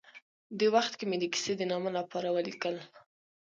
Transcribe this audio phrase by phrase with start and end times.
[0.59, 2.75] دې وخت کې مې د کیسې د نامه لپاره ولیکل.